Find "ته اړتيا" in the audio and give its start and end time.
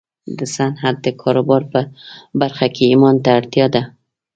3.23-3.65